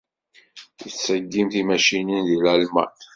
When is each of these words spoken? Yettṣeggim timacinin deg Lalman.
Yettṣeggim 0.83 1.47
timacinin 1.53 2.23
deg 2.29 2.39
Lalman. 2.43 2.91